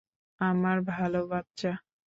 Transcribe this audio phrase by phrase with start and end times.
[0.41, 1.71] আমার ভাল বাচ্চা।